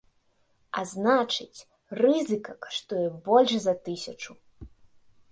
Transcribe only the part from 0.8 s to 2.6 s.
значыць, рызыка